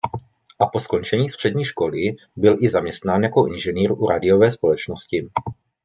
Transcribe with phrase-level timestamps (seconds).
[0.59, 5.27] A po skončení střední školy byl i zaměstnán jako inženýr u radiové společnosti.